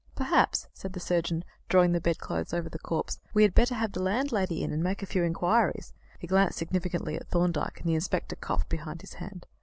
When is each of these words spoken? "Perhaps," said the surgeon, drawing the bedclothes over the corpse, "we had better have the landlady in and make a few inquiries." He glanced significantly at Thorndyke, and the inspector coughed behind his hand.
"Perhaps," 0.15 0.67
said 0.73 0.93
the 0.93 0.99
surgeon, 0.99 1.43
drawing 1.69 1.91
the 1.91 2.01
bedclothes 2.01 2.55
over 2.55 2.67
the 2.67 2.79
corpse, 2.79 3.19
"we 3.35 3.43
had 3.43 3.53
better 3.53 3.75
have 3.75 3.91
the 3.91 4.01
landlady 4.01 4.63
in 4.63 4.71
and 4.71 4.81
make 4.81 5.03
a 5.03 5.05
few 5.05 5.21
inquiries." 5.23 5.93
He 6.17 6.25
glanced 6.25 6.57
significantly 6.57 7.17
at 7.17 7.27
Thorndyke, 7.27 7.81
and 7.81 7.87
the 7.87 7.93
inspector 7.93 8.35
coughed 8.35 8.67
behind 8.67 9.01
his 9.01 9.13
hand. 9.21 9.45